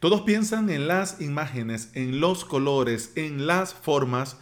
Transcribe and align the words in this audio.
Todos 0.00 0.20
piensan 0.20 0.70
en 0.70 0.86
las 0.86 1.20
imágenes, 1.20 1.90
en 1.94 2.20
los 2.20 2.44
colores, 2.44 3.10
en 3.16 3.48
las 3.48 3.74
formas, 3.74 4.36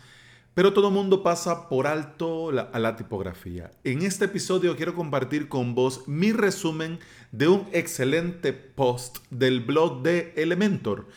pero 0.52 0.75
todo 0.75 0.90
mundo 0.90 1.22
pasa 1.22 1.71
por 1.71 1.86
alto 1.86 2.50
a 2.50 2.79
la 2.79 2.96
tipografía. 2.96 3.71
En 3.82 4.03
este 4.03 4.27
episodio 4.27 4.77
quiero 4.77 4.95
compartir 4.95 5.48
con 5.48 5.74
vos 5.74 6.06
mi 6.06 6.32
resumen 6.32 6.98
de 7.32 7.48
un 7.48 7.66
excelente 7.72 8.53
post 8.53 9.19
del 9.30 9.61
blog 9.61 10.03
de 10.03 10.34
Elementor. 10.37 11.08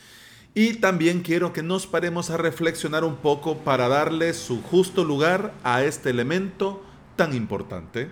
Y 0.54 0.76
también 0.76 1.22
quiero 1.22 1.52
que 1.52 1.62
nos 1.62 1.86
paremos 1.86 2.30
a 2.30 2.38
reflexionar 2.38 3.04
un 3.04 3.18
poco 3.18 3.58
para 3.58 3.90
darle 3.90 4.34
su 4.34 4.62
justo 4.62 5.04
lugar 5.04 5.54
a 5.64 5.84
este 5.84 6.12
elemento 6.12 6.82
tan 7.18 7.36
importante. 7.36 8.10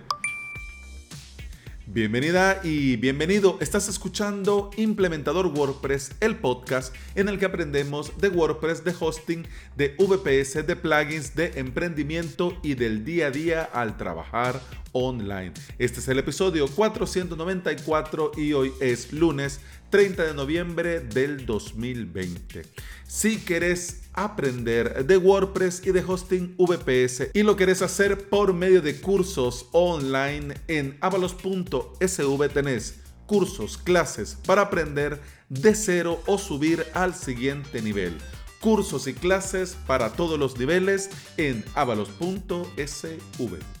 Bienvenida 1.90 2.60
y 2.62 2.96
bienvenido. 2.96 3.56
Estás 3.62 3.88
escuchando 3.88 4.70
Implementador 4.76 5.46
WordPress, 5.46 6.12
el 6.20 6.36
podcast 6.36 6.94
en 7.14 7.30
el 7.30 7.38
que 7.38 7.46
aprendemos 7.46 8.12
de 8.18 8.28
WordPress, 8.28 8.84
de 8.84 8.94
hosting, 9.00 9.46
de 9.74 9.96
VPS, 9.98 10.66
de 10.66 10.76
plugins, 10.76 11.34
de 11.34 11.58
emprendimiento 11.58 12.58
y 12.62 12.74
del 12.74 13.06
día 13.06 13.28
a 13.28 13.30
día 13.30 13.64
al 13.64 13.96
trabajar 13.96 14.60
online. 14.92 15.54
Este 15.78 16.00
es 16.00 16.08
el 16.08 16.18
episodio 16.18 16.68
494 16.68 18.32
y 18.36 18.52
hoy 18.52 18.70
es 18.80 19.10
lunes 19.14 19.60
30 19.88 20.24
de 20.24 20.34
noviembre 20.34 21.00
del 21.00 21.46
2020. 21.46 22.66
Si 23.06 23.38
querés 23.38 24.07
aprender 24.24 25.06
de 25.06 25.16
WordPress 25.16 25.86
y 25.86 25.92
de 25.92 26.04
hosting 26.06 26.56
VPS 26.58 27.30
y 27.34 27.42
lo 27.42 27.56
querés 27.56 27.82
hacer 27.82 28.28
por 28.28 28.52
medio 28.52 28.82
de 28.82 29.00
cursos 29.00 29.66
online 29.72 30.54
en 30.68 30.96
avalos.sv 31.00 32.48
tenés 32.48 33.00
cursos, 33.28 33.76
clases 33.76 34.38
para 34.46 34.62
aprender 34.62 35.20
de 35.48 35.74
cero 35.74 36.20
o 36.26 36.38
subir 36.38 36.84
al 36.94 37.14
siguiente 37.14 37.80
nivel. 37.82 38.18
Cursos 38.60 39.06
y 39.06 39.14
clases 39.14 39.76
para 39.86 40.10
todos 40.10 40.38
los 40.38 40.58
niveles 40.58 41.10
en 41.36 41.64
avalos.sv. 41.74 43.77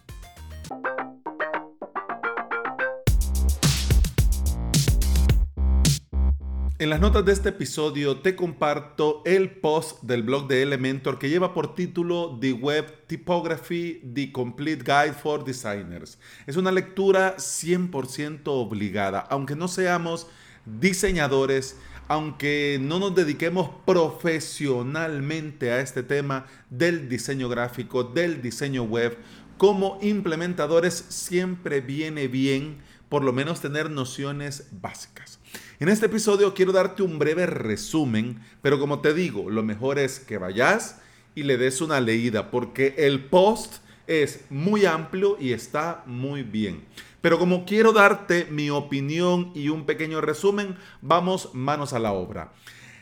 En 6.80 6.90
las 6.90 7.00
notas 7.00 7.24
de 7.24 7.32
este 7.32 7.48
episodio 7.48 8.18
te 8.18 8.36
comparto 8.36 9.20
el 9.24 9.50
post 9.50 10.00
del 10.04 10.22
blog 10.22 10.46
de 10.46 10.62
Elementor 10.62 11.18
que 11.18 11.28
lleva 11.28 11.52
por 11.52 11.74
título 11.74 12.38
The 12.40 12.52
Web 12.52 13.08
Typography, 13.08 14.00
The 14.14 14.30
Complete 14.30 14.84
Guide 14.84 15.12
for 15.12 15.42
Designers. 15.44 16.20
Es 16.46 16.56
una 16.56 16.70
lectura 16.70 17.36
100% 17.36 18.42
obligada, 18.44 19.18
aunque 19.18 19.56
no 19.56 19.66
seamos 19.66 20.28
diseñadores, 20.66 21.76
aunque 22.06 22.78
no 22.80 23.00
nos 23.00 23.12
dediquemos 23.12 23.70
profesionalmente 23.84 25.72
a 25.72 25.80
este 25.80 26.04
tema 26.04 26.46
del 26.70 27.08
diseño 27.08 27.48
gráfico, 27.48 28.04
del 28.04 28.40
diseño 28.40 28.84
web, 28.84 29.18
como 29.56 29.98
implementadores 30.00 31.06
siempre 31.08 31.80
viene 31.80 32.28
bien 32.28 32.78
por 33.08 33.24
lo 33.24 33.32
menos 33.32 33.60
tener 33.60 33.90
nociones 33.90 34.68
básicas. 34.70 35.37
En 35.80 35.88
este 35.88 36.06
episodio 36.06 36.54
quiero 36.54 36.72
darte 36.72 37.02
un 37.02 37.18
breve 37.18 37.46
resumen, 37.46 38.40
pero 38.62 38.78
como 38.78 39.00
te 39.00 39.14
digo, 39.14 39.50
lo 39.50 39.62
mejor 39.62 39.98
es 39.98 40.18
que 40.18 40.38
vayas 40.38 41.00
y 41.34 41.44
le 41.44 41.56
des 41.56 41.80
una 41.80 42.00
leída, 42.00 42.50
porque 42.50 42.94
el 42.98 43.24
post 43.24 43.76
es 44.08 44.44
muy 44.50 44.86
amplio 44.86 45.36
y 45.38 45.52
está 45.52 46.02
muy 46.06 46.42
bien. 46.42 46.84
Pero 47.20 47.38
como 47.38 47.64
quiero 47.64 47.92
darte 47.92 48.46
mi 48.50 48.70
opinión 48.70 49.52
y 49.54 49.68
un 49.68 49.86
pequeño 49.86 50.20
resumen, 50.20 50.76
vamos 51.02 51.50
manos 51.52 51.92
a 51.92 51.98
la 51.98 52.12
obra. 52.12 52.52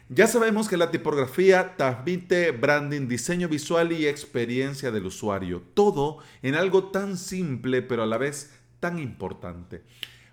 Ya 0.08 0.26
sabemos 0.26 0.68
que 0.68 0.76
la 0.76 0.90
tipografía 0.90 1.76
transmite 1.76 2.52
branding, 2.52 3.08
diseño 3.08 3.48
visual 3.48 3.90
y 3.90 4.06
experiencia 4.06 4.90
del 4.90 5.06
usuario. 5.06 5.62
Todo 5.74 6.18
en 6.42 6.54
algo 6.54 6.84
tan 6.84 7.16
simple 7.16 7.82
pero 7.82 8.04
a 8.04 8.06
la 8.06 8.16
vez 8.16 8.52
tan 8.80 8.98
importante. 8.98 9.82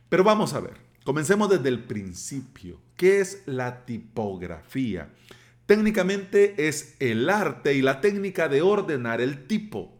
Pero 0.10 0.24
vamos 0.24 0.54
a 0.54 0.60
ver, 0.60 0.78
comencemos 1.04 1.50
desde 1.50 1.70
el 1.70 1.84
principio. 1.84 2.80
¿Qué 2.96 3.20
es 3.20 3.44
la 3.46 3.86
tipografía? 3.86 5.10
Técnicamente 5.66 6.68
es 6.68 6.96
el 7.00 7.30
arte 7.30 7.74
y 7.74 7.82
la 7.82 8.02
técnica 8.02 8.50
de 8.50 8.62
ordenar 8.62 9.22
el 9.22 9.48
tipo. 9.48 9.98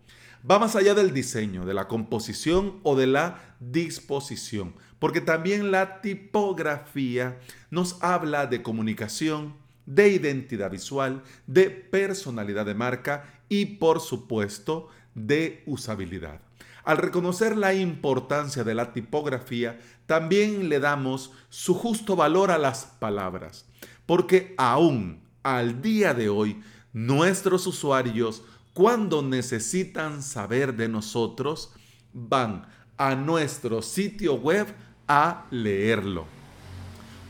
Va 0.50 0.60
más 0.60 0.76
allá 0.76 0.94
del 0.94 1.14
diseño, 1.14 1.66
de 1.66 1.74
la 1.74 1.88
composición 1.88 2.80
o 2.84 2.98
de 2.98 3.08
la 3.08 3.56
disposición, 3.62 4.76
porque 5.00 5.22
también 5.22 5.72
la 5.72 6.02
tipografía 6.02 7.40
nos 7.72 8.02
habla 8.04 8.48
de 8.48 8.62
comunicación, 8.62 9.56
de 9.86 10.10
identidad 10.10 10.72
visual, 10.72 11.24
de 11.48 11.70
personalidad 11.70 12.66
de 12.66 12.74
marca 12.74 13.42
y 13.48 13.66
por 13.78 14.02
supuesto 14.02 14.90
de 15.16 15.64
usabilidad. 15.66 16.42
Al 16.84 16.98
reconocer 16.98 17.56
la 17.58 17.74
importancia 17.74 18.64
de 18.64 18.76
la 18.76 18.92
tipografía, 18.92 19.80
también 20.06 20.68
le 20.68 20.80
damos 20.80 21.32
su 21.50 21.74
justo 21.74 22.16
valor 22.16 22.52
a 22.52 22.58
las 22.58 22.86
palabras, 22.86 23.66
porque 24.06 24.54
aún 24.58 25.24
al 25.44 25.82
día 25.82 26.14
de 26.14 26.30
hoy, 26.30 26.62
nuestros 26.92 27.68
usuarios, 27.68 28.44
cuando 28.74 29.22
necesitan 29.22 30.22
saber 30.22 30.76
de 30.76 30.90
nosotros, 30.90 31.72
van 32.14 32.68
a 32.98 33.16
nuestro 33.16 33.82
sitio 33.82 34.36
web 34.36 34.68
a 35.08 35.46
leerlo. 35.52 36.26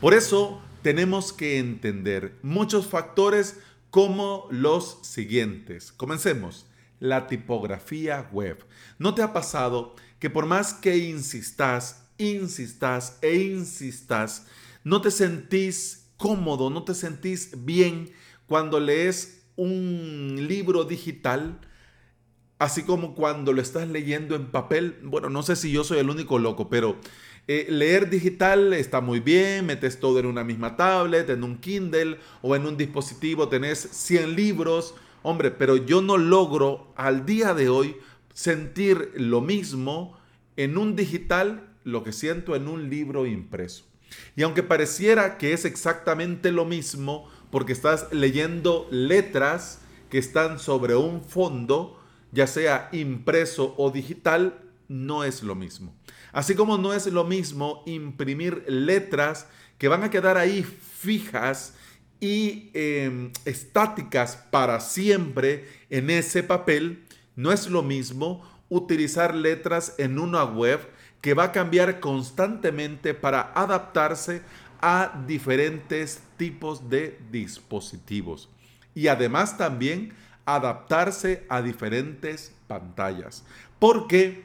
Por 0.00 0.14
eso 0.14 0.60
tenemos 0.82 1.32
que 1.32 1.58
entender 1.58 2.36
muchos 2.42 2.86
factores 2.86 3.58
como 3.90 4.48
los 4.50 4.98
siguientes. 5.02 5.92
Comencemos 5.92 6.66
la 7.00 7.26
tipografía 7.26 8.28
web. 8.32 8.64
¿No 8.98 9.14
te 9.14 9.22
ha 9.22 9.32
pasado 9.32 9.94
que 10.18 10.30
por 10.30 10.46
más 10.46 10.74
que 10.74 10.96
insistas, 10.96 12.06
insistas 12.18 13.18
e 13.22 13.36
insistas, 13.36 14.46
no 14.84 15.00
te 15.00 15.10
sentís 15.10 16.06
cómodo, 16.16 16.70
no 16.70 16.84
te 16.84 16.94
sentís 16.94 17.64
bien 17.64 18.10
cuando 18.46 18.80
lees 18.80 19.46
un 19.56 20.46
libro 20.48 20.84
digital? 20.84 21.60
Así 22.58 22.82
como 22.84 23.14
cuando 23.14 23.52
lo 23.52 23.60
estás 23.60 23.88
leyendo 23.88 24.36
en 24.36 24.50
papel, 24.50 24.98
bueno, 25.02 25.28
no 25.28 25.42
sé 25.42 25.56
si 25.56 25.72
yo 25.72 25.84
soy 25.84 25.98
el 25.98 26.08
único 26.08 26.38
loco, 26.38 26.70
pero 26.70 26.98
eh, 27.46 27.66
leer 27.68 28.08
digital 28.08 28.72
está 28.72 29.02
muy 29.02 29.20
bien, 29.20 29.66
metes 29.66 30.00
todo 30.00 30.18
en 30.18 30.24
una 30.24 30.44
misma 30.44 30.76
tablet, 30.76 31.28
en 31.28 31.44
un 31.44 31.58
Kindle 31.58 32.18
o 32.40 32.56
en 32.56 32.64
un 32.64 32.78
dispositivo, 32.78 33.48
tenés 33.48 33.80
100 33.80 34.34
libros, 34.34 34.94
Hombre, 35.26 35.50
pero 35.50 35.76
yo 35.76 36.02
no 36.02 36.18
logro 36.18 36.92
al 36.96 37.24
día 37.24 37.54
de 37.54 37.70
hoy 37.70 37.96
sentir 38.34 39.10
lo 39.14 39.40
mismo 39.40 40.18
en 40.58 40.76
un 40.76 40.96
digital, 40.96 41.66
lo 41.82 42.04
que 42.04 42.12
siento 42.12 42.54
en 42.54 42.68
un 42.68 42.90
libro 42.90 43.24
impreso. 43.24 43.86
Y 44.36 44.42
aunque 44.42 44.62
pareciera 44.62 45.38
que 45.38 45.54
es 45.54 45.64
exactamente 45.64 46.52
lo 46.52 46.66
mismo, 46.66 47.26
porque 47.50 47.72
estás 47.72 48.12
leyendo 48.12 48.86
letras 48.90 49.80
que 50.10 50.18
están 50.18 50.58
sobre 50.58 50.94
un 50.94 51.24
fondo, 51.24 51.98
ya 52.30 52.46
sea 52.46 52.90
impreso 52.92 53.74
o 53.78 53.90
digital, 53.90 54.60
no 54.88 55.24
es 55.24 55.42
lo 55.42 55.54
mismo. 55.54 55.96
Así 56.32 56.54
como 56.54 56.76
no 56.76 56.92
es 56.92 57.06
lo 57.06 57.24
mismo 57.24 57.82
imprimir 57.86 58.62
letras 58.68 59.46
que 59.78 59.88
van 59.88 60.02
a 60.02 60.10
quedar 60.10 60.36
ahí 60.36 60.62
fijas 60.62 61.72
y 62.20 62.70
em, 62.74 63.32
estáticas 63.44 64.36
para 64.50 64.80
siempre 64.80 65.68
en 65.90 66.10
ese 66.10 66.42
papel, 66.42 67.04
no 67.36 67.52
es 67.52 67.68
lo 67.68 67.82
mismo 67.82 68.42
utilizar 68.68 69.34
letras 69.34 69.94
en 69.98 70.18
una 70.18 70.44
web 70.44 70.80
que 71.20 71.34
va 71.34 71.44
a 71.44 71.52
cambiar 71.52 72.00
constantemente 72.00 73.14
para 73.14 73.52
adaptarse 73.54 74.42
a 74.80 75.24
diferentes 75.26 76.20
tipos 76.36 76.90
de 76.90 77.18
dispositivos 77.30 78.50
y 78.94 79.08
además 79.08 79.56
también 79.56 80.12
adaptarse 80.44 81.46
a 81.48 81.62
diferentes 81.62 82.52
pantallas. 82.66 83.44
Porque 83.78 84.42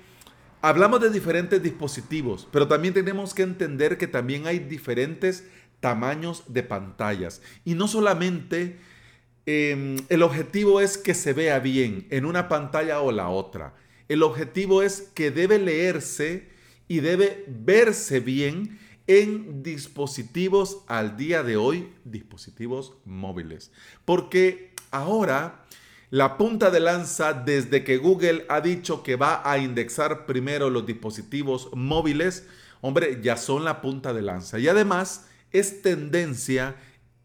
hablamos 0.62 1.02
de 1.02 1.10
diferentes 1.10 1.62
dispositivos, 1.62 2.48
pero 2.52 2.68
también 2.68 2.94
tenemos 2.94 3.34
que 3.34 3.44
entender 3.44 3.98
que 3.98 4.08
también 4.08 4.48
hay 4.48 4.60
diferentes 4.60 5.46
tamaños 5.80 6.44
de 6.48 6.64
pantallas. 6.64 7.42
Y 7.66 7.76
no 7.76 7.88
solamente 7.88 8.80
em, 9.46 9.98
el 10.10 10.24
objetivo 10.24 10.82
es 10.82 10.98
que 10.98 11.14
se 11.14 11.34
vea 11.34 11.60
bien 11.60 12.08
en 12.10 12.26
una 12.26 12.48
pantalla 12.48 13.02
o 13.02 13.12
la 13.12 13.30
otra. 13.30 13.76
El 14.08 14.24
objetivo 14.24 14.82
es 14.82 15.02
que 15.14 15.32
debe 15.32 15.60
leerse 15.60 16.50
y 16.88 17.00
debe 17.00 17.46
verse 17.48 18.20
bien 18.20 18.80
en 19.08 19.64
dispositivos 19.64 20.84
al 20.88 21.18
día 21.18 21.44
de 21.44 21.58
hoy, 21.58 21.90
dispositivos 22.04 22.94
móviles. 23.06 23.72
Porque 24.06 24.74
ahora 24.92 25.66
la 26.12 26.38
punta 26.38 26.72
de 26.72 26.80
lanza 26.80 27.34
desde 27.34 27.84
que 27.84 27.98
Google 27.98 28.46
ha 28.50 28.62
dicho 28.62 29.04
que 29.04 29.16
va 29.16 29.42
a 29.50 29.60
indexar 29.60 30.26
primero 30.26 30.72
los 30.72 30.86
dispositivos 30.88 31.70
móviles, 31.74 32.48
hombre, 32.82 33.20
ya 33.22 33.38
son 33.38 33.64
la 33.64 33.82
punta 33.82 34.12
de 34.12 34.24
lanza. 34.24 34.58
Y 34.58 34.68
además 34.68 35.29
es 35.52 35.82
tendencia 35.82 36.76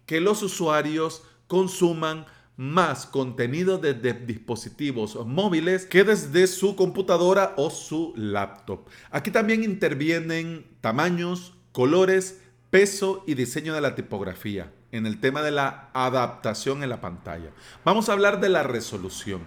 que 0.06 0.20
los 0.20 0.42
usuarios 0.42 1.22
consuman 1.46 2.26
más 2.56 3.06
contenido 3.06 3.78
desde 3.78 4.12
dispositivos 4.12 5.16
móviles 5.26 5.86
que 5.86 6.04
desde 6.04 6.46
su 6.46 6.76
computadora 6.76 7.54
o 7.56 7.70
su 7.70 8.12
laptop. 8.16 8.88
Aquí 9.10 9.30
también 9.30 9.64
intervienen 9.64 10.66
tamaños, 10.80 11.54
colores, 11.72 12.40
peso 12.70 13.24
y 13.26 13.34
diseño 13.34 13.74
de 13.74 13.80
la 13.80 13.94
tipografía 13.94 14.72
en 14.92 15.06
el 15.06 15.18
tema 15.18 15.42
de 15.42 15.50
la 15.50 15.90
adaptación 15.94 16.84
en 16.84 16.90
la 16.90 17.00
pantalla. 17.00 17.50
Vamos 17.84 18.08
a 18.08 18.12
hablar 18.12 18.40
de 18.40 18.48
la 18.48 18.62
resolución. 18.62 19.42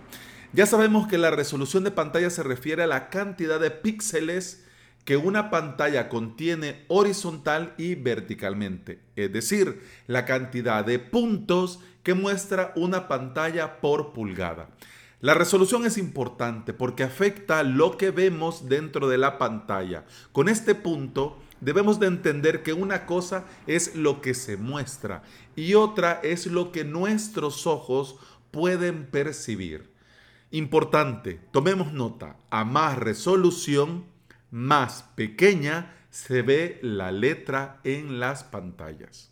Ya 0.51 0.65
sabemos 0.65 1.07
que 1.07 1.17
la 1.17 1.31
resolución 1.31 1.83
de 1.83 1.91
pantalla 1.91 2.29
se 2.29 2.43
refiere 2.43 2.83
a 2.83 2.87
la 2.87 3.09
cantidad 3.09 3.59
de 3.59 3.71
píxeles 3.71 4.65
que 5.07 5.15
una 5.15 5.49
pantalla 5.49 6.09
contiene 6.09 6.83
horizontal 6.89 7.73
y 7.77 7.95
verticalmente, 7.95 8.99
es 9.15 9.31
decir, 9.31 9.81
la 10.05 10.25
cantidad 10.25 10.83
de 10.83 10.99
puntos 10.99 11.79
que 12.03 12.13
muestra 12.13 12.73
una 12.75 13.07
pantalla 13.07 13.79
por 13.79 14.11
pulgada. 14.11 14.67
La 15.21 15.33
resolución 15.33 15.85
es 15.85 15.97
importante 15.97 16.73
porque 16.73 17.03
afecta 17.03 17.63
lo 17.63 17.95
que 17.95 18.11
vemos 18.11 18.67
dentro 18.67 19.07
de 19.07 19.17
la 19.17 19.37
pantalla. 19.37 20.03
Con 20.33 20.49
este 20.49 20.75
punto 20.75 21.39
debemos 21.61 22.01
de 22.01 22.07
entender 22.07 22.61
que 22.61 22.73
una 22.73 23.05
cosa 23.05 23.45
es 23.65 23.95
lo 23.95 24.19
que 24.19 24.33
se 24.33 24.57
muestra 24.57 25.23
y 25.55 25.75
otra 25.75 26.19
es 26.21 26.47
lo 26.47 26.73
que 26.73 26.83
nuestros 26.83 27.65
ojos 27.65 28.17
pueden 28.51 29.05
percibir. 29.05 29.89
Importante, 30.51 31.39
tomemos 31.53 31.93
nota, 31.93 32.35
a 32.49 32.65
más 32.65 32.97
resolución, 32.97 34.16
más 34.51 35.03
pequeña 35.15 35.93
se 36.09 36.41
ve 36.41 36.79
la 36.81 37.11
letra 37.11 37.79
en 37.83 38.19
las 38.19 38.43
pantallas. 38.43 39.29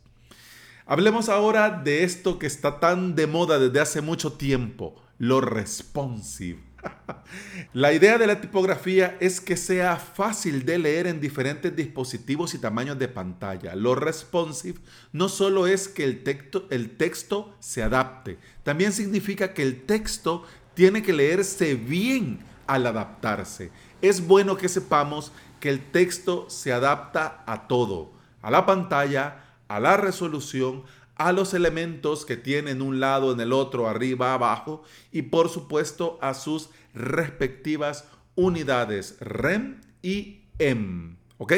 Hablemos 0.85 1.29
ahora 1.29 1.71
de 1.71 2.03
esto 2.03 2.37
que 2.37 2.45
está 2.45 2.79
tan 2.79 3.15
de 3.15 3.25
moda 3.25 3.57
desde 3.57 3.79
hace 3.79 4.01
mucho 4.01 4.33
tiempo, 4.33 5.01
lo 5.17 5.41
responsive. 5.41 6.59
La 7.73 7.93
idea 7.93 8.19
de 8.19 8.27
la 8.27 8.39
tipografía 8.39 9.17
es 9.19 9.41
que 9.41 9.57
sea 9.57 9.97
fácil 9.97 10.65
de 10.65 10.77
leer 10.77 11.07
en 11.07 11.19
diferentes 11.19 11.75
dispositivos 11.75 12.53
y 12.53 12.59
tamaños 12.59 12.99
de 12.99 13.07
pantalla. 13.07 13.75
Lo 13.75 13.95
responsive 13.95 14.79
no 15.11 15.29
solo 15.29 15.65
es 15.65 15.87
que 15.87 16.03
el 16.03 16.23
texto, 16.23 16.67
el 16.69 16.97
texto 16.97 17.55
se 17.59 17.81
adapte, 17.81 18.37
también 18.63 18.91
significa 18.91 19.53
que 19.53 19.63
el 19.63 19.85
texto 19.85 20.43
tiene 20.75 21.01
que 21.01 21.13
leerse 21.13 21.75
bien 21.75 22.39
al 22.67 22.85
adaptarse 22.85 23.71
es 24.07 24.25
bueno 24.27 24.57
que 24.57 24.69
sepamos 24.69 25.31
que 25.59 25.69
el 25.69 25.91
texto 25.91 26.49
se 26.49 26.73
adapta 26.73 27.43
a 27.47 27.67
todo, 27.67 28.11
a 28.41 28.51
la 28.51 28.65
pantalla, 28.65 29.43
a 29.67 29.79
la 29.79 29.97
resolución, 29.97 30.83
a 31.15 31.31
los 31.31 31.53
elementos 31.53 32.25
que 32.25 32.37
tienen 32.37 32.81
un 32.81 32.99
lado 32.99 33.31
en 33.31 33.39
el 33.39 33.53
otro, 33.53 33.87
arriba, 33.87 34.33
abajo, 34.33 34.83
y 35.11 35.23
por 35.23 35.49
supuesto 35.49 36.19
a 36.21 36.33
sus 36.33 36.69
respectivas 36.93 38.05
unidades 38.35 39.17
REM 39.19 39.81
y 40.01 40.41
EM. 40.59 41.17
¿Ok? 41.37 41.53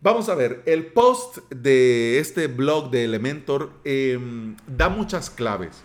Vamos 0.00 0.28
a 0.28 0.34
ver, 0.34 0.62
el 0.66 0.86
post 0.86 1.38
de 1.50 2.18
este 2.18 2.46
blog 2.46 2.90
de 2.90 3.04
Elementor 3.04 3.72
em, 3.84 4.56
da 4.66 4.88
muchas 4.88 5.30
claves. 5.30 5.82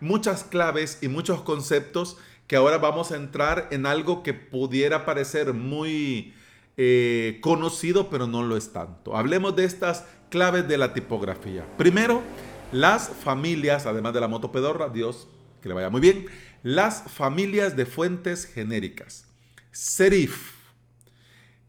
Muchas 0.00 0.44
claves 0.44 0.98
y 1.00 1.08
muchos 1.08 1.40
conceptos 1.42 2.18
que 2.50 2.56
ahora 2.56 2.78
vamos 2.78 3.12
a 3.12 3.16
entrar 3.16 3.68
en 3.70 3.86
algo 3.86 4.24
que 4.24 4.34
pudiera 4.34 5.06
parecer 5.06 5.54
muy 5.54 6.34
eh, 6.76 7.38
conocido, 7.42 8.10
pero 8.10 8.26
no 8.26 8.42
lo 8.42 8.56
es 8.56 8.72
tanto. 8.72 9.16
Hablemos 9.16 9.54
de 9.54 9.64
estas 9.64 10.04
claves 10.30 10.66
de 10.66 10.76
la 10.76 10.92
tipografía. 10.92 11.64
Primero, 11.78 12.22
las 12.72 13.08
familias, 13.08 13.86
además 13.86 14.14
de 14.14 14.20
la 14.20 14.26
motopedorra, 14.26 14.88
Dios, 14.88 15.28
que 15.62 15.68
le 15.68 15.76
vaya 15.76 15.90
muy 15.90 16.00
bien, 16.00 16.26
las 16.64 17.04
familias 17.04 17.76
de 17.76 17.86
fuentes 17.86 18.46
genéricas. 18.46 19.28
Serif. 19.70 20.54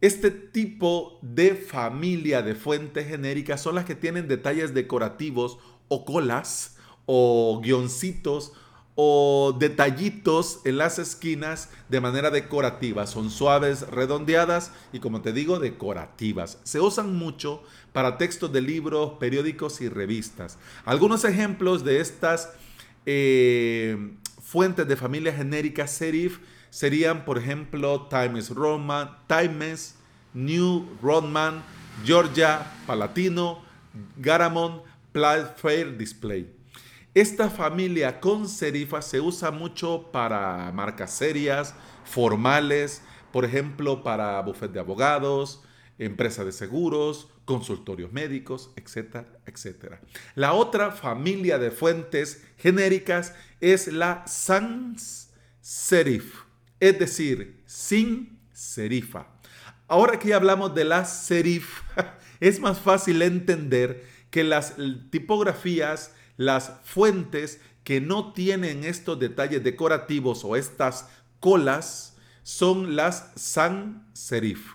Este 0.02 0.32
tipo 0.32 1.20
de 1.22 1.54
familia 1.54 2.42
de 2.42 2.56
fuentes 2.56 3.08
genéricas 3.08 3.62
son 3.62 3.76
las 3.76 3.86
que 3.86 3.94
tienen 3.94 4.28
detalles 4.28 4.74
decorativos 4.74 5.60
o 5.90 6.06
colas 6.06 6.78
o 7.06 7.62
guioncitos 7.64 8.54
o 8.96 9.56
detallitos 9.58 10.60
en 10.66 10.78
las 10.78 11.00
esquinas 11.00 11.70
de 11.90 12.02
manera 12.02 12.30
decorativa. 12.30 13.08
Son 13.08 13.30
suaves, 13.30 13.88
redondeadas 13.90 14.72
y 14.92 15.00
como 15.00 15.22
te 15.22 15.34
digo, 15.34 15.60
decorativas. 15.60 16.60
Se 16.64 16.80
usan 16.80 17.16
mucho 17.16 17.64
para 17.94 18.18
textos 18.18 18.52
de 18.52 18.62
libros, 18.62 19.14
periódicos 19.20 19.82
y 19.82 19.90
revistas. 19.90 20.58
Algunos 20.86 21.24
ejemplos 21.24 21.84
de 21.84 22.00
estas 22.00 22.50
eh, 23.06 24.14
fuentes 24.42 24.88
de 24.88 24.96
familia 24.96 25.34
genérica 25.34 25.88
serif 25.88 26.40
serían, 26.70 27.26
por 27.26 27.38
ejemplo, 27.38 28.08
Times 28.08 28.50
Roman, 28.50 29.18
Times, 29.28 29.96
New 30.34 30.88
Roman, 31.02 31.64
Georgia, 32.06 32.72
Palatino, 32.86 33.62
Garamond, 34.18 34.82
Fair 35.58 35.98
Display. 35.98 36.61
Esta 37.14 37.50
familia 37.50 38.22
con 38.22 38.48
serifa 38.48 39.02
se 39.02 39.20
usa 39.20 39.52
mucho 39.52 40.12
para 40.14 40.72
marcas 40.72 41.12
serias, 41.12 41.76
formales, 42.06 43.02
por 43.34 43.44
ejemplo, 43.44 44.02
para 44.02 44.42
bufet 44.42 44.72
de 44.72 44.80
abogados, 44.80 45.62
empresas 46.00 46.46
de 46.46 46.54
seguros, 46.54 47.28
consultorios 47.44 48.14
médicos, 48.14 48.72
etcétera, 48.78 49.28
etcétera. 49.46 50.00
La 50.36 50.54
otra 50.54 50.92
familia 50.92 51.60
de 51.60 51.72
fuentes 51.72 52.46
genéricas 52.58 53.36
es 53.60 53.88
la 53.88 54.26
sans 54.26 55.32
serif, 55.60 56.44
es 56.80 56.98
decir, 56.98 57.62
sin 57.66 58.40
serifa. 58.54 59.28
Ahora 59.90 60.18
que 60.18 60.30
ya 60.30 60.38
hablamos 60.38 60.74
de 60.74 60.86
la 60.86 61.04
serif, 61.04 61.82
es 62.40 62.62
más 62.62 62.80
fácil 62.80 63.22
entender 63.22 64.06
que 64.30 64.46
las 64.46 64.76
tipografías 65.10 66.16
las 66.42 66.72
fuentes 66.84 67.62
que 67.84 68.02
no 68.02 68.34
tienen 68.34 68.84
estos 68.84 69.20
detalles 69.20 69.64
decorativos 69.64 70.44
o 70.44 70.56
estas 70.56 71.08
colas 71.40 72.18
son 72.42 72.96
las 72.96 73.32
sans 73.36 74.02
serif. 74.14 74.74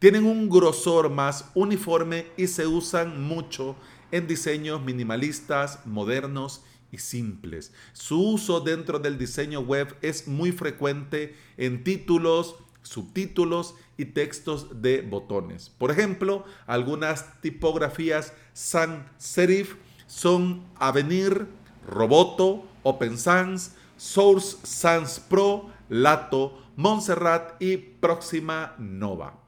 Tienen 0.00 0.24
un 0.24 0.50
grosor 0.50 1.10
más 1.10 1.50
uniforme 1.54 2.26
y 2.36 2.48
se 2.48 2.66
usan 2.66 3.22
mucho 3.22 3.76
en 4.10 4.26
diseños 4.26 4.82
minimalistas, 4.82 5.86
modernos 5.86 6.62
y 6.90 6.98
simples. 6.98 7.72
Su 7.92 8.20
uso 8.20 8.60
dentro 8.60 8.98
del 8.98 9.16
diseño 9.16 9.60
web 9.60 9.96
es 10.02 10.26
muy 10.26 10.50
frecuente 10.50 11.36
en 11.56 11.84
títulos, 11.84 12.56
subtítulos 12.82 13.76
y 13.96 14.06
textos 14.06 14.82
de 14.82 15.00
botones. 15.00 15.70
Por 15.70 15.92
ejemplo, 15.92 16.44
algunas 16.66 17.40
tipografías 17.40 18.32
sans 18.52 19.04
serif 19.16 19.76
son 20.06 20.62
Avenir, 20.78 21.46
Roboto, 21.86 22.64
Open 22.82 23.18
Sans, 23.18 23.74
Source 23.96 24.58
Sans 24.62 25.20
Pro, 25.20 25.70
Lato, 25.88 26.58
Montserrat 26.76 27.60
y 27.60 27.76
Próxima 27.76 28.74
Nova. 28.78 29.40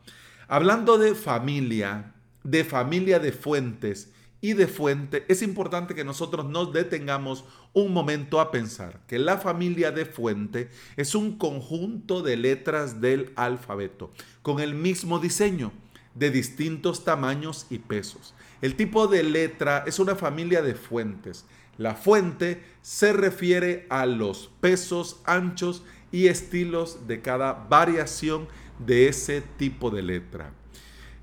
Hablando 0.48 0.96
de 0.98 1.14
familia, 1.14 2.14
de 2.44 2.64
familia 2.64 3.18
de 3.18 3.32
fuentes 3.32 4.12
y 4.40 4.52
de 4.52 4.68
fuente, 4.68 5.24
es 5.28 5.42
importante 5.42 5.94
que 5.94 6.04
nosotros 6.04 6.46
nos 6.46 6.72
detengamos 6.72 7.44
un 7.72 7.92
momento 7.92 8.40
a 8.40 8.52
pensar 8.52 9.00
que 9.06 9.18
la 9.18 9.38
familia 9.38 9.90
de 9.90 10.06
fuente 10.06 10.70
es 10.96 11.14
un 11.14 11.36
conjunto 11.36 12.22
de 12.22 12.36
letras 12.36 13.00
del 13.00 13.32
alfabeto 13.34 14.12
con 14.42 14.60
el 14.60 14.74
mismo 14.74 15.18
diseño 15.18 15.72
de 16.14 16.30
distintos 16.30 17.04
tamaños 17.04 17.66
y 17.70 17.78
pesos. 17.78 18.34
El 18.62 18.74
tipo 18.74 19.06
de 19.06 19.22
letra 19.22 19.84
es 19.86 19.98
una 19.98 20.16
familia 20.16 20.62
de 20.62 20.74
fuentes. 20.74 21.44
La 21.78 21.94
fuente 21.94 22.62
se 22.80 23.12
refiere 23.12 23.86
a 23.90 24.06
los 24.06 24.50
pesos, 24.60 25.20
anchos 25.24 25.82
y 26.10 26.28
estilos 26.28 27.06
de 27.06 27.20
cada 27.20 27.52
variación 27.52 28.48
de 28.78 29.08
ese 29.08 29.42
tipo 29.58 29.90
de 29.90 30.02
letra. 30.02 30.52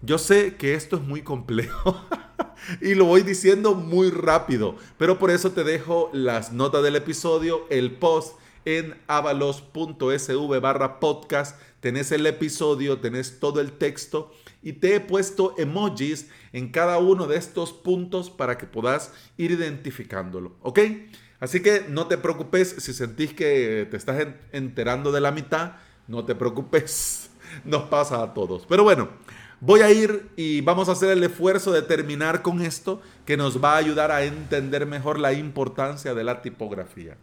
Yo 0.02 0.18
sé 0.18 0.56
que 0.56 0.76
esto 0.76 0.98
es 0.98 1.02
muy 1.02 1.22
complejo 1.22 2.06
y 2.82 2.94
lo 2.94 3.06
voy 3.06 3.24
diciendo 3.24 3.74
muy 3.74 4.10
rápido, 4.12 4.76
pero 4.98 5.18
por 5.18 5.32
eso 5.32 5.52
te 5.52 5.64
dejo 5.64 6.10
las 6.14 6.52
notas 6.52 6.84
del 6.84 6.98
episodio, 6.98 7.66
el 7.70 7.92
post 7.92 8.38
en 8.66 8.96
avalos.sv 9.08 10.60
barra 10.60 11.00
podcast. 11.00 11.60
Tenés 11.80 12.12
el 12.12 12.26
episodio, 12.26 13.00
tenés 13.00 13.40
todo 13.40 13.60
el 13.62 13.74
texto 13.74 14.32
y 14.62 14.74
te 14.74 14.96
he 14.96 15.00
puesto 15.00 15.54
emojis 15.58 16.30
en 16.54 16.70
cada 16.70 16.98
uno 16.98 17.28
de 17.28 17.38
estos 17.38 17.74
puntos 17.74 18.30
para 18.30 18.58
que 18.58 18.66
puedas 18.66 19.12
ir 19.38 19.52
identificándolo, 19.52 20.56
¿ok? 20.62 20.80
Así 21.40 21.62
que 21.62 21.86
no 21.90 22.08
te 22.08 22.18
preocupes 22.18 22.76
si 22.80 22.94
sentís 22.94 23.34
que 23.34 23.88
te 23.92 23.98
estás 23.98 24.28
enterando 24.54 25.12
de 25.12 25.20
la 25.20 25.32
mitad, 25.32 25.74
no 26.08 26.24
te 26.24 26.36
preocupes, 26.36 27.30
nos 27.66 27.84
pasa 27.84 28.24
a 28.24 28.34
todos. 28.34 28.66
Pero 28.66 28.84
bueno, 28.84 29.10
Voy 29.66 29.80
a 29.80 29.90
ir 29.90 30.30
y 30.36 30.60
vamos 30.60 30.90
a 30.90 30.92
hacer 30.92 31.10
el 31.12 31.24
esfuerzo 31.24 31.72
de 31.72 31.82
terminar 31.82 32.42
con 32.42 32.62
esto 32.62 33.02
que 33.26 33.38
nos 33.38 33.64
va 33.64 33.76
a 33.76 33.78
ayudar 33.78 34.12
a 34.12 34.26
entender 34.26 34.86
mejor 34.86 35.18
la 35.18 35.32
importancia 35.32 36.14
de 36.14 36.26
la 36.26 36.42
tipografía. 36.42 37.16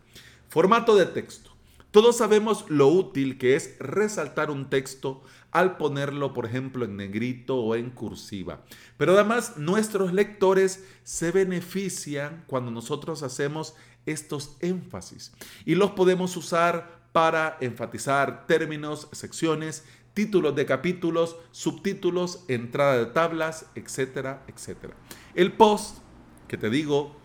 Formato 0.51 0.97
de 0.97 1.07
texto. 1.07 1.53
Todos 1.93 2.17
sabemos 2.17 2.65
lo 2.69 2.89
útil 2.89 3.39
que 3.39 3.55
es 3.55 3.77
resaltar 3.79 4.51
un 4.51 4.69
texto 4.69 5.23
al 5.53 5.77
ponerlo, 5.77 6.35
por 6.35 6.45
ejemplo, 6.45 6.85
en 6.85 6.97
negrito 6.97 7.57
o 7.57 7.77
en 7.77 7.91
cursiva. 7.91 8.65
Pero 8.97 9.13
además 9.13 9.59
nuestros 9.59 10.13
lectores 10.13 10.85
se 11.05 11.31
benefician 11.31 12.43
cuando 12.49 12.73
nosotros 12.73 13.23
hacemos 13.23 13.77
estos 14.07 14.57
énfasis 14.59 15.33
y 15.65 15.77
los 15.77 15.93
podemos 15.93 16.37
usar 16.37 16.99
para 17.13 17.57
enfatizar 17.61 18.49
términos, 18.49 19.07
secciones, 19.13 19.85
títulos 20.15 20.57
de 20.57 20.67
capítulos, 20.67 21.37
subtítulos, 21.53 22.45
entrada 22.49 22.99
de 22.99 23.07
tablas, 23.07 23.67
etcétera, 23.77 24.43
etcétera. 24.49 24.97
El 25.37 25.53
post, 25.53 25.99
que 26.49 26.57
te 26.57 26.71
digo, 26.71 27.20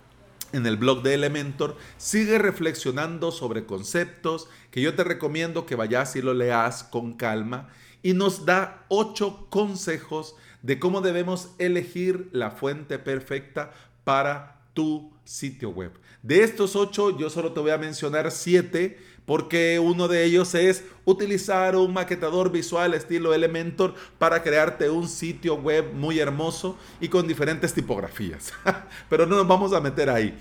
en 0.51 0.65
el 0.65 0.77
blog 0.77 1.03
de 1.03 1.13
Elementor, 1.13 1.77
sigue 1.97 2.37
reflexionando 2.37 3.31
sobre 3.31 3.65
conceptos 3.65 4.47
que 4.71 4.81
yo 4.81 4.95
te 4.95 5.03
recomiendo 5.03 5.65
que 5.65 5.75
vayas 5.75 6.15
y 6.15 6.21
lo 6.21 6.33
leas 6.33 6.83
con 6.83 7.13
calma 7.13 7.69
y 8.03 8.13
nos 8.13 8.45
da 8.45 8.85
ocho 8.87 9.47
consejos 9.49 10.35
de 10.61 10.79
cómo 10.79 11.01
debemos 11.01 11.49
elegir 11.57 12.29
la 12.31 12.51
fuente 12.51 12.99
perfecta 12.99 13.71
para 14.03 14.61
tu 14.73 15.11
sitio 15.23 15.69
web. 15.69 15.91
De 16.21 16.43
estos 16.43 16.75
ocho, 16.75 17.17
yo 17.17 17.29
solo 17.29 17.51
te 17.53 17.59
voy 17.59 17.71
a 17.71 17.77
mencionar 17.77 18.31
siete 18.31 18.99
porque 19.25 19.79
uno 19.79 20.07
de 20.07 20.23
ellos 20.23 20.53
es 20.55 20.83
utilizar 21.03 21.75
un 21.75 21.93
maquetador 21.93 22.51
visual 22.51 22.93
estilo 22.93 23.33
Elementor 23.33 23.93
para 24.17 24.43
crearte 24.43 24.89
un 24.89 25.07
sitio 25.07 25.55
web 25.55 25.93
muy 25.93 26.19
hermoso 26.19 26.77
y 26.99 27.09
con 27.09 27.27
diferentes 27.27 27.73
tipografías. 27.73 28.53
Pero 29.09 29.25
no 29.25 29.35
nos 29.35 29.47
vamos 29.47 29.73
a 29.73 29.81
meter 29.81 30.09
ahí. 30.09 30.37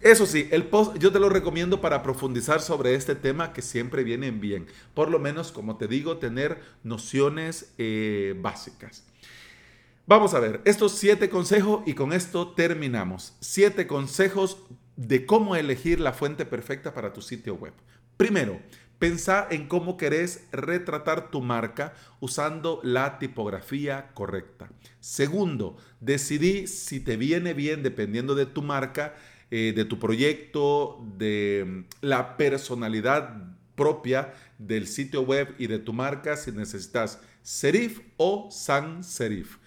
Eso 0.00 0.26
sí, 0.26 0.48
el 0.52 0.64
post 0.64 0.96
yo 0.98 1.10
te 1.10 1.18
lo 1.18 1.28
recomiendo 1.28 1.80
para 1.80 2.04
profundizar 2.04 2.60
sobre 2.60 2.94
este 2.94 3.16
tema 3.16 3.52
que 3.52 3.62
siempre 3.62 4.04
vienen 4.04 4.40
bien. 4.40 4.66
Por 4.94 5.10
lo 5.10 5.18
menos, 5.18 5.50
como 5.50 5.76
te 5.76 5.88
digo, 5.88 6.18
tener 6.18 6.60
nociones 6.84 7.72
eh, 7.78 8.36
básicas. 8.40 9.04
Vamos 10.06 10.34
a 10.34 10.40
ver, 10.40 10.62
estos 10.64 10.92
siete 10.92 11.28
consejos 11.28 11.82
y 11.84 11.94
con 11.94 12.12
esto 12.12 12.52
terminamos. 12.52 13.34
Siete 13.40 13.86
consejos 13.86 14.58
de 14.96 15.26
cómo 15.26 15.54
elegir 15.54 16.00
la 16.00 16.12
fuente 16.12 16.46
perfecta 16.46 16.94
para 16.94 17.12
tu 17.12 17.20
sitio 17.20 17.56
web. 17.56 17.74
Primero, 18.18 18.60
pensá 18.98 19.46
en 19.48 19.68
cómo 19.68 19.96
querés 19.96 20.44
retratar 20.50 21.30
tu 21.30 21.40
marca 21.40 21.94
usando 22.18 22.80
la 22.82 23.20
tipografía 23.20 24.10
correcta. 24.12 24.68
Segundo, 24.98 25.76
decidí 26.00 26.66
si 26.66 26.98
te 26.98 27.16
viene 27.16 27.54
bien, 27.54 27.84
dependiendo 27.84 28.34
de 28.34 28.46
tu 28.46 28.60
marca, 28.60 29.14
eh, 29.52 29.72
de 29.74 29.84
tu 29.84 30.00
proyecto, 30.00 31.00
de 31.16 31.64
mm, 31.64 31.84
la 32.00 32.36
personalidad 32.36 33.54
propia 33.76 34.34
del 34.58 34.88
sitio 34.88 35.22
web 35.22 35.54
y 35.56 35.68
de 35.68 35.78
tu 35.78 35.92
marca, 35.92 36.36
si 36.36 36.50
necesitas 36.50 37.20
serif 37.42 38.00
o 38.16 38.48
sans 38.50 39.06
serif. 39.06 39.58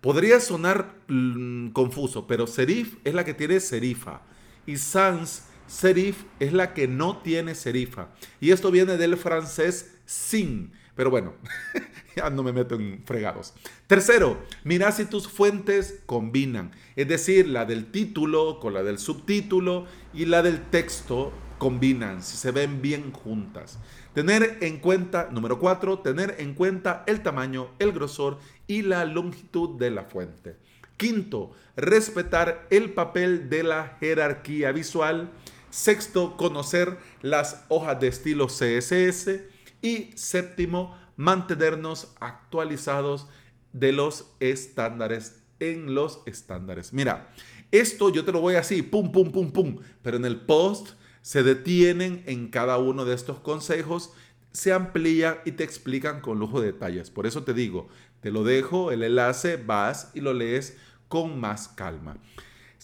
Podría 0.00 0.38
sonar 0.38 0.94
mm, 1.08 1.70
confuso, 1.70 2.28
pero 2.28 2.46
serif 2.46 2.98
es 3.02 3.14
la 3.14 3.24
que 3.24 3.34
tiene 3.34 3.58
serifa 3.58 4.22
y 4.64 4.76
sans 4.76 5.42
serif 5.66 6.24
es 6.40 6.52
la 6.52 6.74
que 6.74 6.88
no 6.88 7.18
tiene 7.18 7.54
serifa. 7.54 8.08
Y 8.40 8.50
esto 8.50 8.70
viene 8.70 8.96
del 8.96 9.16
francés 9.16 9.94
sin. 10.04 10.72
Pero 10.94 11.10
bueno, 11.10 11.34
ya 12.16 12.30
no 12.30 12.42
me 12.42 12.52
meto 12.52 12.74
en 12.74 13.02
fregados. 13.04 13.54
Tercero, 13.86 14.38
mira 14.64 14.90
si 14.92 15.04
tus 15.04 15.28
fuentes 15.28 16.00
combinan. 16.06 16.72
Es 16.96 17.08
decir, 17.08 17.48
la 17.48 17.64
del 17.64 17.90
título 17.90 18.58
con 18.60 18.72
la 18.74 18.82
del 18.82 18.98
subtítulo 18.98 19.86
y 20.14 20.24
la 20.24 20.42
del 20.42 20.62
texto 20.70 21.32
combinan, 21.58 22.22
si 22.22 22.36
se 22.36 22.50
ven 22.50 22.82
bien 22.82 23.12
juntas. 23.12 23.78
Tener 24.14 24.58
en 24.62 24.78
cuenta, 24.78 25.28
número 25.30 25.58
cuatro, 25.58 25.98
tener 25.98 26.36
en 26.38 26.54
cuenta 26.54 27.04
el 27.06 27.22
tamaño, 27.22 27.68
el 27.78 27.92
grosor 27.92 28.38
y 28.66 28.82
la 28.82 29.04
longitud 29.04 29.78
de 29.78 29.90
la 29.90 30.04
fuente. 30.04 30.56
Quinto, 30.96 31.52
respetar 31.76 32.66
el 32.70 32.94
papel 32.94 33.50
de 33.50 33.62
la 33.62 33.96
jerarquía 34.00 34.72
visual. 34.72 35.30
Sexto, 35.70 36.36
conocer 36.36 36.98
las 37.22 37.64
hojas 37.68 38.00
de 38.00 38.08
estilo 38.08 38.46
CSS. 38.46 39.40
Y 39.82 40.10
séptimo, 40.14 40.96
mantenernos 41.16 42.14
actualizados 42.20 43.26
de 43.72 43.92
los 43.92 44.26
estándares 44.40 45.42
en 45.60 45.94
los 45.94 46.20
estándares. 46.26 46.92
Mira, 46.92 47.28
esto 47.70 48.10
yo 48.10 48.24
te 48.24 48.32
lo 48.32 48.40
voy 48.40 48.54
así, 48.54 48.82
pum, 48.82 49.10
pum, 49.12 49.32
pum, 49.32 49.50
pum, 49.50 49.78
pero 50.02 50.16
en 50.16 50.24
el 50.24 50.40
post 50.40 50.90
se 51.22 51.42
detienen 51.42 52.22
en 52.26 52.48
cada 52.48 52.78
uno 52.78 53.04
de 53.04 53.14
estos 53.14 53.40
consejos, 53.40 54.12
se 54.52 54.72
amplía 54.72 55.42
y 55.44 55.52
te 55.52 55.64
explican 55.64 56.20
con 56.20 56.38
lujo 56.38 56.60
de 56.60 56.72
detalles. 56.72 57.10
Por 57.10 57.26
eso 57.26 57.42
te 57.42 57.52
digo, 57.52 57.88
te 58.20 58.30
lo 58.30 58.44
dejo, 58.44 58.92
el 58.92 59.02
enlace, 59.02 59.56
vas 59.56 60.10
y 60.14 60.20
lo 60.20 60.32
lees 60.32 60.76
con 61.08 61.38
más 61.38 61.68
calma. 61.68 62.16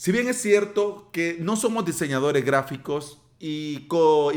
Si 0.03 0.11
bien 0.11 0.27
es 0.27 0.43
cierto 0.43 1.11
que 1.13 1.37
no 1.39 1.55
somos 1.55 1.85
diseñadores 1.85 2.45
gráficos 2.45 3.23
y, 3.39 3.87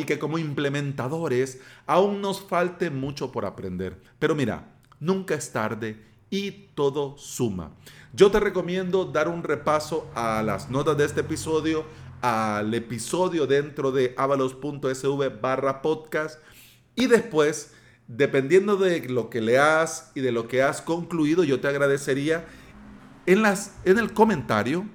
que 0.06 0.20
como 0.20 0.38
implementadores 0.38 1.60
aún 1.88 2.22
nos 2.22 2.40
falte 2.40 2.92
mucho 2.92 3.32
por 3.32 3.48
aprender, 3.48 4.00
pero 4.20 4.36
mira, 4.36 4.76
nunca 5.00 5.34
es 5.34 5.52
tarde 5.52 6.00
y 6.30 6.52
todo 6.76 7.18
suma. 7.18 7.72
Yo 8.14 8.30
te 8.30 8.40
recomiendo 8.40 9.06
dar 9.06 9.28
un 9.28 9.42
repaso 9.42 10.08
a 10.14 10.44
las 10.44 10.70
notas 10.70 10.98
de 10.98 11.06
este 11.06 11.22
episodio, 11.22 11.84
al 12.22 12.72
episodio 12.76 13.48
dentro 13.48 13.92
de 13.92 14.14
avalos.sv 14.18 15.42
barra 15.42 15.82
podcast 15.82 16.40
y 16.94 17.08
después, 17.08 17.74
dependiendo 18.08 18.78
de 18.78 19.10
lo 19.10 19.32
que 19.32 19.42
leas 19.42 20.12
y 20.14 20.22
de 20.22 20.32
lo 20.32 20.48
que 20.48 20.62
has 20.62 20.84
concluido, 20.84 21.44
yo 21.44 21.60
te 21.60 21.68
agradecería 21.70 22.46
en 23.26 23.98
el 23.98 24.14
comentario, 24.14 24.86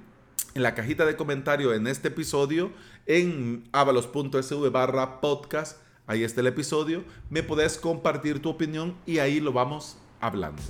en 0.54 0.62
la 0.62 0.74
cajita 0.74 1.06
de 1.06 1.16
comentario 1.16 1.74
en 1.74 1.86
este 1.86 2.08
episodio, 2.08 2.72
en 3.06 3.64
avalos.sv 3.72 4.70
barra 4.70 5.20
podcast, 5.20 5.78
ahí 6.06 6.24
está 6.24 6.40
el 6.40 6.48
episodio, 6.48 7.04
me 7.28 7.42
puedes 7.42 7.78
compartir 7.78 8.40
tu 8.40 8.50
opinión 8.50 8.96
y 9.06 9.18
ahí 9.18 9.40
lo 9.40 9.52
vamos 9.52 9.98
hablando. 10.20 10.62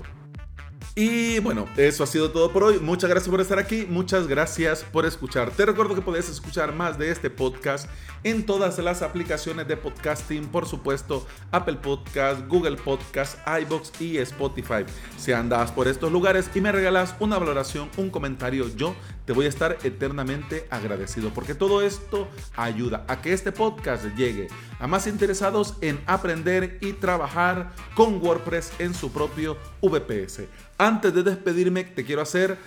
Y 0.96 1.38
bueno, 1.38 1.68
eso 1.76 2.02
ha 2.02 2.06
sido 2.06 2.30
todo 2.30 2.52
por 2.52 2.64
hoy. 2.64 2.78
Muchas 2.78 3.08
gracias 3.08 3.30
por 3.30 3.40
estar 3.40 3.58
aquí. 3.58 3.87
Muchas 3.88 4.26
gracias 4.26 4.82
por 4.82 5.06
escuchar. 5.06 5.50
Te 5.50 5.64
recuerdo 5.64 5.94
que 5.94 6.00
puedes 6.00 6.28
escuchar 6.28 6.75
más 6.75 6.99
de 6.99 7.10
este 7.10 7.30
podcast 7.30 7.88
en 8.25 8.44
todas 8.44 8.78
las 8.78 9.02
aplicaciones 9.02 9.68
de 9.68 9.76
podcasting, 9.76 10.46
por 10.49 10.66
supuesto, 10.66 11.26
Apple 11.52 11.76
Podcast, 11.76 12.46
Google 12.49 12.76
Podcast, 12.76 13.38
iBox 13.62 13.92
y 14.00 14.18
Spotify. 14.18 14.84
Si 15.16 15.32
andas 15.32 15.70
por 15.70 15.87
estos 15.87 16.10
lugares 16.10 16.50
y 16.54 16.60
me 16.60 16.72
regalas 16.72 17.14
una 17.20 17.38
valoración, 17.38 17.88
un 17.96 18.10
comentario, 18.10 18.68
yo 18.75 18.94
te 19.25 19.33
voy 19.33 19.47
a 19.47 19.49
estar 19.49 19.79
eternamente 19.83 20.67
agradecido 20.71 21.31
porque 21.31 21.55
todo 21.55 21.83
esto 21.83 22.29
ayuda 22.57 23.05
a 23.09 23.21
que 23.21 23.33
este 23.33 23.53
podcast 23.53 24.05
llegue 24.17 24.49
a 24.79 24.87
más 24.87 25.07
interesados 25.07 25.77
en 25.81 26.00
aprender 26.07 26.79
y 26.81 26.95
trabajar 26.95 27.73
con 27.95 28.23
WordPress 28.23 28.73
en 28.79 28.95
su 28.95 29.12
propio 29.12 29.57
VPS. 29.83 30.43
Antes 30.79 31.15
de 31.15 31.23
despedirme, 31.23 31.85
te 31.85 32.05
quiero 32.05 32.23
hacer 32.23 32.59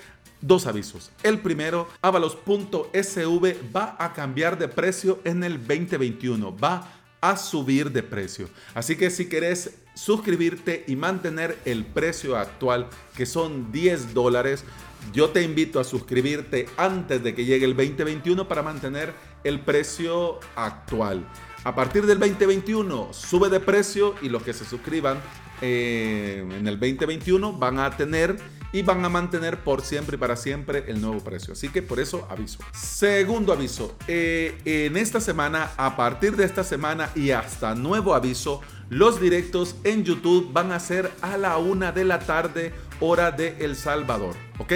dos 0.41 0.67
avisos. 0.67 1.11
El 1.23 1.39
primero, 1.39 1.87
avalos.sv 2.01 3.55
va 3.75 3.95
a 3.97 4.13
cambiar 4.13 4.57
de 4.57 4.67
precio 4.67 5.19
en 5.23 5.43
el 5.43 5.57
2021. 5.57 6.55
Va 6.57 7.02
a 7.23 7.37
subir 7.37 7.89
de 7.93 8.03
precio. 8.03 8.49
Así 8.73 8.97
que 8.97 9.09
si 9.09 9.29
querés 9.29 9.75
suscribirte 9.95 10.83
y 10.87 10.97
mantener 10.97 11.57
el 11.63 11.85
precio 11.85 12.35
actual, 12.35 12.89
que 13.15 13.25
son 13.25 13.71
10 13.71 14.13
dólares, 14.13 14.65
yo 15.13 15.29
te 15.29 15.41
invito 15.41 15.79
a 15.79 15.85
suscribirte 15.85 16.67
antes 16.75 17.23
de 17.23 17.33
que 17.33 17.45
llegue 17.45 17.63
el 17.63 17.77
2021 17.77 18.45
para 18.45 18.61
mantener 18.61 19.13
el 19.45 19.61
precio 19.61 20.41
actual. 20.57 21.25
A 21.63 21.73
partir 21.73 22.05
del 22.05 22.19
2021 22.19 23.13
sube 23.13 23.49
de 23.49 23.61
precio 23.61 24.15
y 24.21 24.27
los 24.27 24.43
que 24.43 24.51
se 24.51 24.65
suscriban 24.65 25.17
eh, 25.61 26.45
en 26.45 26.67
el 26.67 26.77
2021 26.77 27.53
van 27.53 27.79
a 27.79 27.95
tener 27.95 28.37
y 28.73 28.81
van 28.81 29.05
a 29.05 29.09
mantener 29.09 29.63
por 29.63 29.83
siempre 29.83 30.17
y 30.17 30.19
para 30.19 30.35
siempre 30.35 30.83
el 30.87 30.99
nuevo 30.99 31.19
precio. 31.19 31.53
Así 31.53 31.69
que 31.69 31.81
por 31.81 31.99
eso 31.99 32.27
aviso. 32.29 32.59
Segundo 32.73 33.53
aviso, 33.53 33.95
eh, 34.07 34.57
en 34.65 34.97
esta 34.97 35.21
semana, 35.21 35.71
a 35.77 35.95
partir 35.95 36.35
de 36.35 36.43
esta 36.43 36.63
semana 36.63 37.09
y 37.15 37.31
hasta 37.31 37.75
nuevo 37.75 38.15
aviso, 38.15 38.61
los 38.89 39.21
directos 39.21 39.75
en 39.83 40.03
YouTube 40.03 40.51
van 40.51 40.71
a 40.71 40.79
ser 40.79 41.11
a 41.21 41.37
la 41.37 41.57
una 41.57 41.91
de 41.91 42.03
la 42.03 42.19
tarde, 42.19 42.73
hora 42.99 43.31
de 43.31 43.55
El 43.59 43.75
Salvador. 43.75 44.35
¿Ok? 44.57 44.73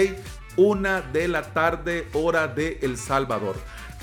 Una 0.56 1.02
de 1.02 1.28
la 1.28 1.42
tarde, 1.54 2.08
hora 2.14 2.48
de 2.48 2.80
El 2.82 2.98
Salvador. 2.98 3.56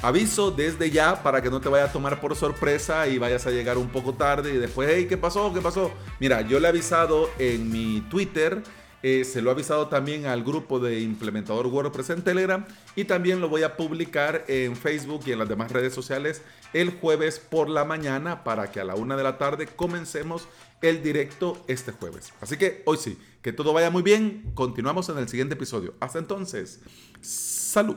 Aviso 0.02 0.50
desde 0.50 0.90
ya 0.90 1.22
para 1.22 1.40
que 1.40 1.48
no 1.48 1.60
te 1.60 1.68
vaya 1.68 1.84
a 1.84 1.92
tomar 1.92 2.20
por 2.20 2.36
sorpresa 2.36 3.06
y 3.06 3.16
vayas 3.16 3.46
a 3.46 3.50
llegar 3.50 3.78
un 3.78 3.88
poco 3.88 4.12
tarde 4.12 4.52
y 4.52 4.58
después, 4.58 4.90
hey, 4.92 5.06
¿qué 5.08 5.16
pasó? 5.16 5.54
¿Qué 5.54 5.60
pasó? 5.60 5.92
Mira, 6.20 6.42
yo 6.42 6.60
le 6.60 6.66
he 6.66 6.68
avisado 6.68 7.30
en 7.38 7.70
mi 7.70 8.02
Twitter 8.10 8.62
Eh, 9.06 9.26
se 9.26 9.42
lo 9.42 9.50
he 9.50 9.52
avisado 9.52 9.88
también 9.88 10.24
al 10.24 10.42
grupo 10.42 10.80
de 10.80 11.00
implementador 11.00 11.66
WordPress 11.66 12.08
en 12.08 12.22
Telegram 12.22 12.64
y 12.96 13.04
también 13.04 13.38
lo 13.38 13.50
voy 13.50 13.62
a 13.62 13.76
publicar 13.76 14.46
en 14.48 14.74
Facebook 14.76 15.24
y 15.26 15.32
en 15.32 15.40
las 15.40 15.48
demás 15.50 15.70
redes 15.70 15.92
sociales 15.92 16.40
el 16.72 16.88
jueves 16.88 17.38
por 17.38 17.68
la 17.68 17.84
mañana 17.84 18.44
para 18.44 18.72
que 18.72 18.80
a 18.80 18.84
la 18.84 18.94
una 18.94 19.14
de 19.14 19.22
la 19.22 19.36
tarde 19.36 19.66
comencemos 19.66 20.48
el 20.80 21.02
directo 21.02 21.62
este 21.68 21.92
jueves. 21.92 22.32
Así 22.40 22.56
que 22.56 22.82
hoy 22.86 22.96
sí, 22.96 23.18
que 23.42 23.52
todo 23.52 23.74
vaya 23.74 23.90
muy 23.90 24.02
bien. 24.02 24.52
Continuamos 24.54 25.10
en 25.10 25.18
el 25.18 25.28
siguiente 25.28 25.52
episodio. 25.52 25.92
Hasta 26.00 26.18
entonces, 26.18 26.80
salud. 27.20 27.96